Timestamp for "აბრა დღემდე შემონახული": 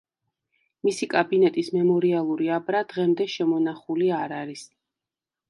2.57-4.11